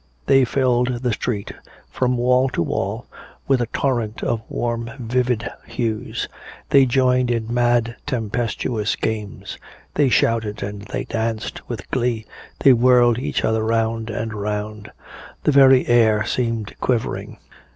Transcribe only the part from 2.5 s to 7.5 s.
to wall with a torrent of warm vivid hues, they joined